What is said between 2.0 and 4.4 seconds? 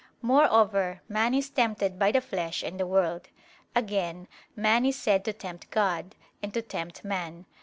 the flesh and the world. Again,